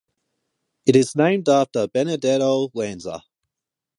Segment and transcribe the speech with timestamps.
[0.87, 3.21] It is named after Benedetto Lanza.